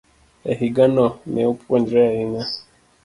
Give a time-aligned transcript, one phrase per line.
[0.51, 2.43] e higano, ne opuonjore ahinya.